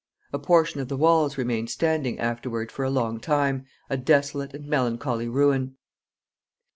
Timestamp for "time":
3.19-3.67